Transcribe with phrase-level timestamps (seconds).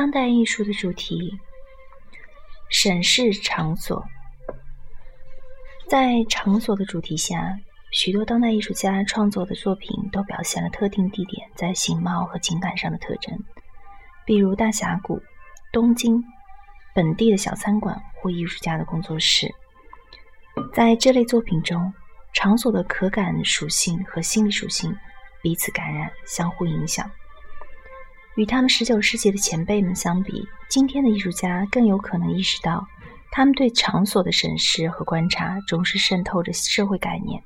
[0.00, 1.38] 当代艺术的主题，
[2.70, 4.02] 审视场所。
[5.90, 7.60] 在场所的主题下，
[7.92, 13.44] 许多当代艺术家创作的作品都表现了特定地点在形貌和情感上的特征，
[14.24, 15.20] 比如大峡谷、
[15.70, 16.24] 东京、
[16.94, 19.54] 本地的小餐馆或艺术家的工作室。
[20.72, 21.92] 在这类作品中，
[22.32, 24.96] 场所的可感属性和心理属性
[25.42, 27.10] 彼此感染，相互影响。
[28.40, 32.88] 与他们19世纪的前辈们相比，今天的艺术家更有可能意识到，
[33.30, 37.42] 他们对场所的审视和观察，总是渗透着社会概念。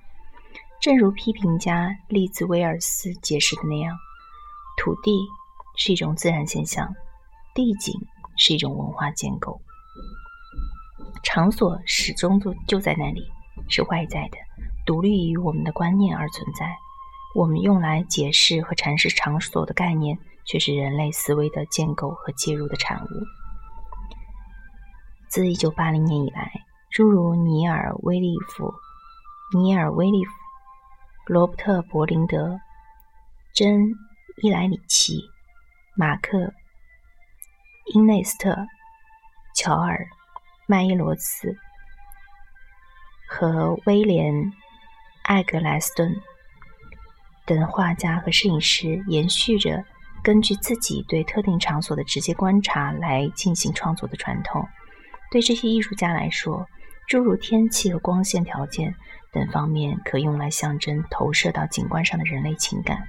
[0.81, 3.93] 正如批评家利兹威尔斯解释的那样，
[4.77, 5.19] 土地
[5.77, 6.89] 是一种自然现象，
[7.57, 7.93] 地景
[8.37, 9.61] 是一种文化建构，
[11.25, 13.21] 场所始终就就在那里，
[13.69, 14.39] 是外在的，
[14.87, 16.73] 独立于我们的观念而存在。
[17.35, 20.17] 我们用来解释和阐释场所的概念。
[20.47, 23.09] 却是人类思维的建构和介入的产物。
[25.29, 26.53] 自1980年以来，
[26.91, 28.73] 诸如尼尔·威利夫、
[29.57, 30.31] 尼尔·威利夫、
[31.27, 32.61] 罗伯特·伯林德、
[33.53, 33.81] 珍·
[34.43, 35.21] 伊莱里奇、
[35.97, 36.39] 马克·
[37.95, 38.57] 因内斯特、
[39.57, 39.97] 乔尔·
[40.67, 41.57] 麦伊罗斯
[43.29, 44.35] 和威廉·
[45.25, 46.15] 艾格莱斯顿
[47.45, 49.85] 等画家和摄影师延续着。
[50.25, 54.67] 根据自己对特定场所的直接观察来进行创作的传统，
[55.31, 56.67] 对这些艺术家来说，
[57.07, 58.95] 诸如天气和光线条件
[59.31, 63.07] 等方面可用来象征投射到景观上的人类情感。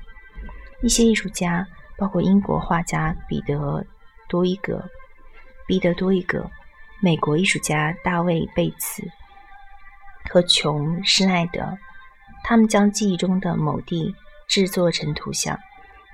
[0.82, 1.66] 一些艺术家，
[1.98, 3.86] 包括英国画家彼得
[4.28, 4.84] 多伊格、
[5.66, 6.52] 彼得多伊格，
[7.02, 9.02] 美国艺术家大卫贝茨
[10.30, 11.78] 和琼施奈德，
[12.44, 14.14] 他们将记忆中的某地
[14.50, 15.58] 制作成图像。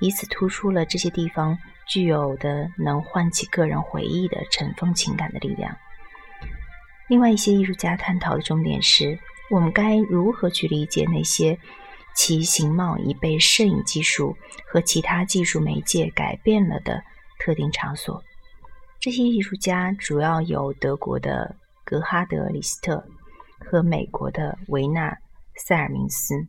[0.01, 1.57] 以此突出了这些地方
[1.87, 5.77] 具有的能唤起个人回忆的尘封情感的力量。
[7.07, 9.17] 另外一些艺术家探讨的重点是：
[9.49, 11.57] 我们该如何去理解那些
[12.15, 17.03] 其形貌已被摄影技术和其他技术媒介改变了的
[17.39, 18.23] 特定场所？
[18.99, 23.03] 这些艺术家主要有德国的格哈德·李斯特
[23.59, 25.11] 和美国的维纳·
[25.55, 26.47] 塞尔明斯。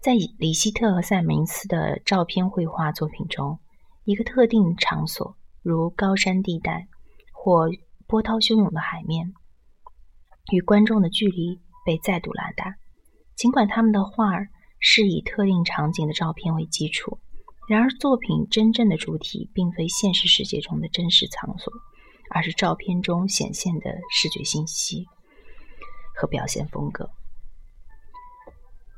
[0.00, 3.58] 在里希特和塞明斯的照片绘画作品中，
[4.04, 6.88] 一个特定场所，如高山地带
[7.34, 7.68] 或
[8.06, 9.34] 波涛汹涌的海面，
[10.54, 12.76] 与观众的距离被再度拉大。
[13.36, 17.18] 尽管他们的画儿是以特定场景的照片为基础，
[17.68, 21.70] 然而作品真正的主体并非现实世界中的真实场所，
[22.30, 25.04] 而是照片中显现的视觉信息
[26.16, 27.10] 和表现风格。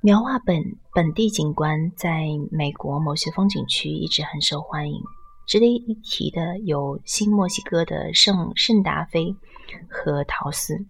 [0.04, 0.60] 描画本
[0.92, 5.00] 本地景观在美国某些风景区一直很受欢迎。
[5.46, 9.36] 值得一提的有新墨西哥的圣圣达菲
[9.88, 10.86] 和陶斯，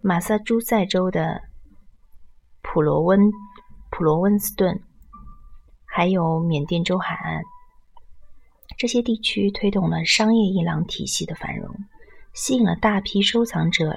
[0.00, 1.40] 马萨诸塞州的
[2.62, 3.30] 普罗温
[3.92, 4.82] 普罗温斯顿，
[5.84, 7.42] 还有缅甸州海岸。
[8.76, 11.76] 这些地区推动了商业伊朗体系的繁荣，
[12.34, 13.96] 吸引了大批收藏者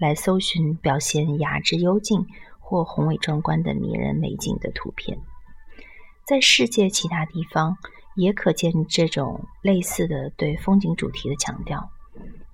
[0.00, 2.26] 来搜寻表现雅致幽静。
[2.62, 5.18] 或宏伟壮观的迷人美景的图片，
[6.24, 7.76] 在世界其他地方
[8.14, 11.90] 也可见这种类似的对风景主题的强调，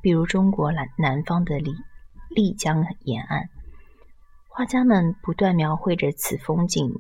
[0.03, 1.73] 比如中国南南方的丽
[2.31, 3.49] 丽江沿岸，
[4.49, 6.93] 画家们不断描绘着此风景、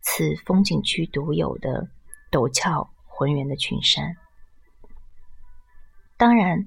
[0.00, 1.88] 此风景区独有的
[2.32, 4.16] 陡峭浑圆的群山。
[6.16, 6.66] 当然。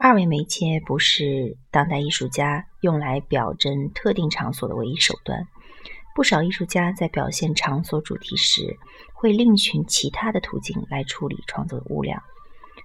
[0.00, 5.48] 二维媒介不是当代艺术家用来表征特定场所的唯一手段。
[6.14, 8.78] 不少艺术家在表现场所主题时，
[9.12, 12.22] 会另寻其他的途径来处理创作的物料。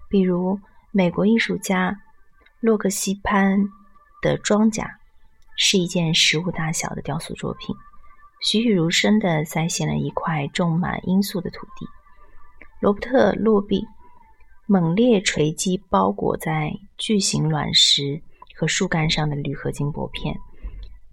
[0.09, 0.59] 比如，
[0.91, 2.01] 美国艺术家
[2.59, 3.69] 洛克西潘
[4.23, 4.99] 的装甲
[5.55, 7.75] 是一件实物大小的雕塑作品，
[8.41, 11.87] 栩栩如生地再现了一块种满罂粟的土地。
[12.79, 13.85] 罗伯特·洛比。
[14.65, 18.21] 猛烈锤击包裹在巨型卵石
[18.55, 20.37] 和树干上的铝合金薄片，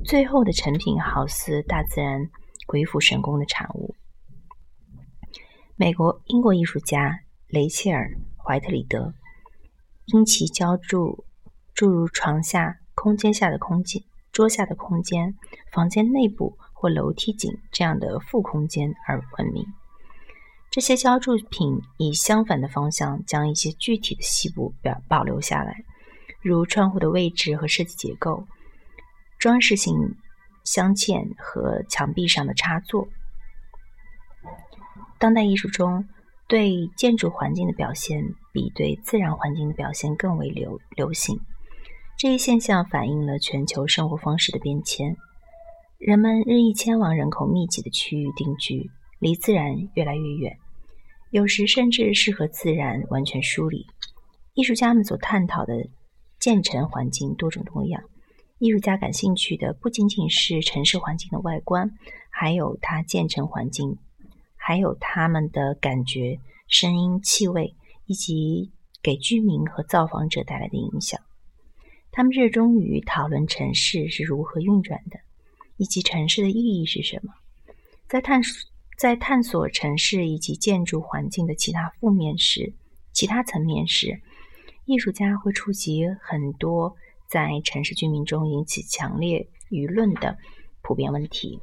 [0.05, 2.31] 最后的成品好似大自然
[2.67, 3.97] 鬼斧神工的产物。
[5.75, 8.09] 美国、英国艺术家雷切尔·
[8.41, 9.13] 怀特里德
[10.07, 11.25] 因其浇筑
[11.75, 14.01] 诸如床下空间下的空间、
[14.31, 15.35] 桌下的空间、
[15.73, 19.67] 房间内部或楼梯井这样的副空间而闻名。
[20.71, 25.83] 这些浇筑品以相反的方向将一些具体的细部表保留下来，
[26.41, 28.47] 如窗户的位置和设计结构、
[29.39, 30.15] 装饰性
[30.63, 33.09] 镶嵌和墙壁上的插座。
[35.19, 36.09] 当代艺术中
[36.47, 38.23] 对建筑环境的表现
[38.53, 41.41] 比对自然环境的表现更为流流行。
[42.17, 45.17] 这一现象反映了全球生活方式的变迁，
[45.99, 50.59] 人们日益迁往人口密集的区域定居，离自然越来越远，
[51.31, 53.87] 有时甚至是和自然完全疏离。
[54.55, 55.89] 艺术家们所探讨的
[56.39, 58.03] 建成环境多种多样。
[58.59, 61.97] 艺术家感兴趣的不仅仅是城市环境的外观，
[62.29, 63.97] 还有它建成环境，
[64.57, 67.75] 还有他们的感觉、声音、气味，
[68.07, 71.21] 以及给居民和造访者带来的影响。
[72.11, 75.21] 他们热衷于讨论城市是如何运转的，
[75.77, 77.33] 以及城市的意义是什么。
[78.09, 78.70] 在探索
[79.01, 82.75] 在探索城市以及建筑环境的其他负面时，
[83.15, 84.21] 其他层面时，
[84.85, 86.95] 艺术家会触及很多。
[87.27, 90.37] 在城市居民中引起强烈舆论的
[90.83, 91.63] 普遍问题：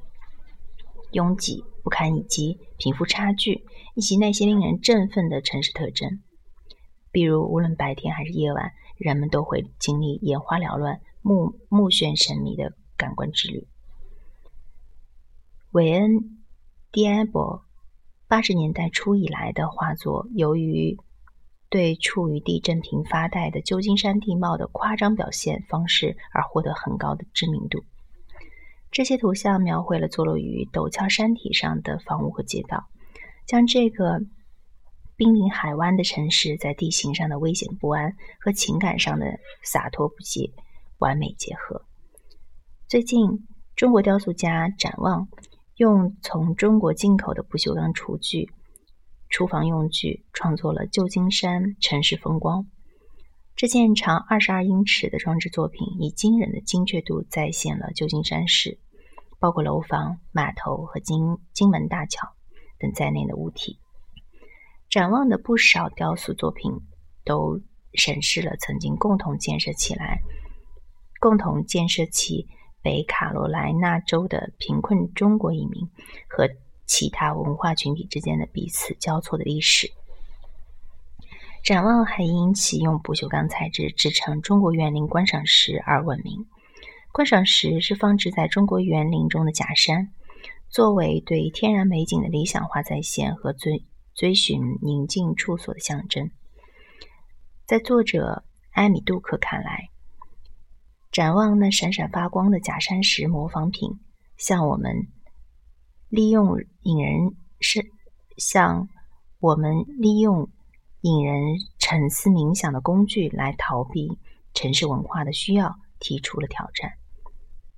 [1.12, 3.64] 拥挤、不堪以及贫富差距，
[3.94, 6.20] 以及那些令人振奋的城市特征。
[7.12, 13.68] 比如，无论白天还是夜晚，人们都会经历眼花缭乱、目目眩神迷的感官之旅。
[15.70, 16.12] 韦恩·
[16.90, 17.66] 迪埃博
[18.28, 20.98] 八十年代初以来的画作，由于
[21.70, 27.84] 对处于地震频发带的旧金山地貌的夸张表现方式而获得很高的知名度。
[28.90, 32.88] 这些图像描绘了坐落于陡峭山体上的房屋和街道，
[33.46, 34.22] 将这个
[35.18, 40.54] 濒临海湾的城市在地形上的危险不安和情感上的洒脱不羁
[41.00, 41.84] 完美结合。
[42.88, 43.46] 最近，
[43.76, 45.28] 中国雕塑家展望
[45.78, 48.50] 用从中国进口的不锈钢厨具。
[49.30, 52.66] 厨房用具创作了旧金山城市风光。
[53.56, 58.80] 这件长二十二英尺的装置作品，以惊人的精确度再现了旧金山市，
[59.38, 62.30] 包括楼房、码头和金金门大桥
[62.80, 63.80] 等在内的物体。
[64.90, 66.72] 展望的不少雕塑作品
[67.26, 67.62] 都
[67.94, 70.22] 审视了曾经共同建设起来、
[71.20, 72.48] 共同建设起
[72.82, 75.90] 北卡罗来纳州的贫困中国移民
[76.28, 76.50] 和。
[76.90, 79.92] 其他文化群体之间的彼此交错的历史。
[81.62, 86.48] 展望还因其用不锈钢材质制成中国园林观赏石而闻名。
[87.12, 90.14] 观赏石是放置在中国园林中的假山，
[90.70, 93.84] 作为对天然美景的理想化再现和追
[94.16, 96.32] 追寻宁静处所的象征。
[97.66, 99.90] 在作者埃米杜克看来，
[101.18, 104.00] 展望那闪闪发光的假山石模仿品，
[104.38, 105.08] 向我们。
[106.10, 107.84] 利用引人深
[108.38, 108.88] 向
[109.40, 110.52] 我们利用
[111.02, 114.20] 引人沉思冥想的工具来逃避
[114.54, 116.94] 城市文化的需要提出了挑战。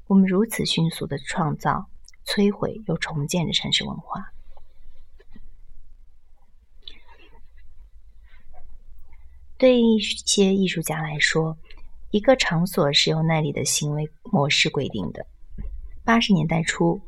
[0.08, 1.86] 我们如此迅速的创造、
[2.26, 4.34] 摧毁又重建着城市文化。
[9.58, 11.58] 对一些艺术家来说，
[12.12, 15.26] 一个场所是由那里的行为模式规定的。
[16.04, 17.02] 八十年代初。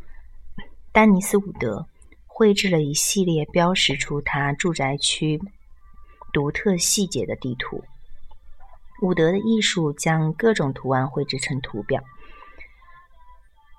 [0.94, 1.88] 丹尼斯·伍德
[2.28, 5.42] 绘制了一系列标识出他住宅区
[6.34, 7.82] 独特细节的地图。
[9.02, 12.04] 伍德的艺术将各种图案绘制成图表，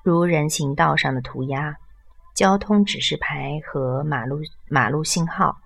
[0.02, 1.76] 如人行道上的涂鸦、
[2.34, 4.38] 交通指示牌和马路
[4.70, 5.58] 马路信号，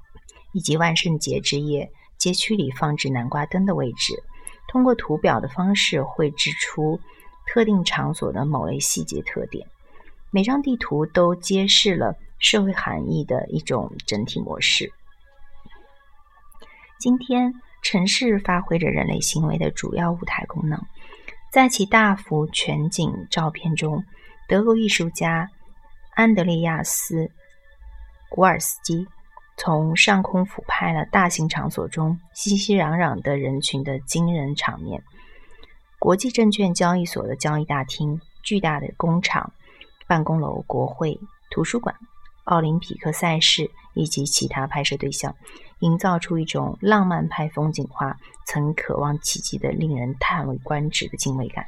[0.52, 4.20] 以及万圣节之夜街区里放置南瓜灯的位置。
[4.68, 7.00] 通过图表的方式绘制出
[7.46, 9.66] 特定场所的某类细节特点。
[10.30, 14.92] 每张地图都揭示了社会含义的一种整体模式。
[16.98, 20.82] 今天，城市发挥着人类行为的主要舞台功能。
[21.52, 24.04] 在其大幅全景照片中，
[24.48, 25.48] 德国艺术家
[26.14, 27.24] 安德烈亚斯·
[28.28, 29.06] 古尔斯基
[29.56, 35.02] 从上空俯拍了大型场所中熙熙攘攘的人群的惊人场面：
[35.98, 39.52] 国际证券交易所的交易大厅、巨大的工厂。
[40.08, 41.18] 办公楼、国会、
[41.50, 41.92] 图书馆、
[42.44, 45.34] 奥林匹克赛事以及其他拍摄对象，
[45.80, 51.66] 营造出一种浪漫派风景画曾渴望企及的令人叹为观止的敬畏感。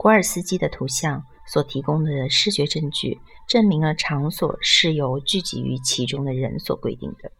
[0.00, 7.30] 古尔斯基的图像所提供的视觉证据，证明了场所是由聚集于其中的人所规定的，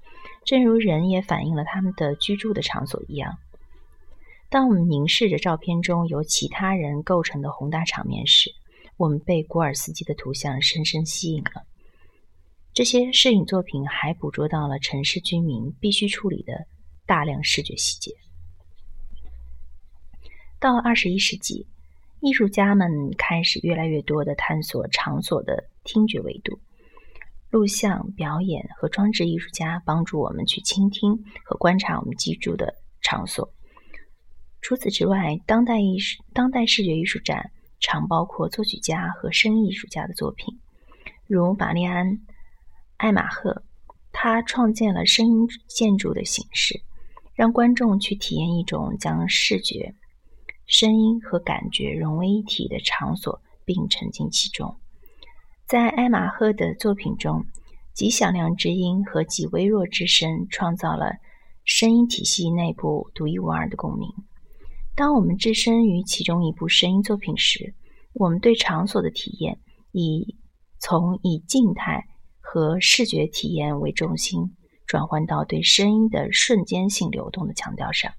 [0.45, 3.39] 正如人也反映了他们的居住的场所一样。
[4.51, 8.53] 当我们凝视着照片中由其他人构成的宏大场面时，
[8.99, 11.65] 我们被古尔斯基的图像深深吸引了。
[12.75, 16.67] 这些摄影作品还捕捉到了城市居民必须处理的
[17.07, 18.15] 大量视觉细节。
[20.59, 21.67] 到二十一世纪，
[22.21, 26.61] 艺术家们开始越来越多的探索场所的听觉维度。
[27.49, 33.53] 录像、表演和装置艺术家帮助我们去倾听和观察我们居住的场所。
[34.61, 37.51] 除此之外，当代艺术、当代视觉艺术展
[37.81, 40.61] 常包括作曲家和声艺术家的作品，
[41.27, 42.07] 如玛丽安·
[42.99, 43.65] 艾玛赫，
[44.13, 46.83] 他创建了声音建筑的形式，
[47.35, 49.95] 让观众去体验一种将视觉、
[50.71, 54.77] 声音和感觉融为一体的场所，并沉浸其中。
[55.67, 57.45] 在艾玛赫的作品中，
[57.93, 61.15] 极响亮之音和极微弱之声创造了
[61.65, 64.09] 声音体系内部独一无二的共鸣。
[64.95, 67.75] 当我们置身于其中一部声音作品时，
[68.13, 69.59] 我们对场所的体验
[69.91, 70.37] 以
[70.79, 72.07] 从以静态
[72.39, 78.13] 和视觉体验为中心，转换到对声音的瞬间性流动的强调上。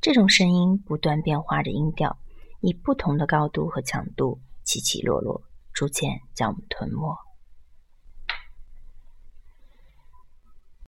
[0.00, 2.16] 这种声音不断变化着音调，
[2.60, 5.42] 以不同的高度和强度起起落落。
[5.72, 7.16] 逐渐将我们吞没。